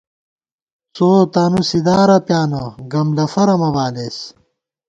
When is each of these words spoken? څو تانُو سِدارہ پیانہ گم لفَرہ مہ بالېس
څو 0.95 1.09
تانُو 1.33 1.61
سِدارہ 1.69 2.17
پیانہ 2.27 2.63
گم 2.91 3.07
لفَرہ 3.17 3.55
مہ 3.61 3.69
بالېس 3.75 4.17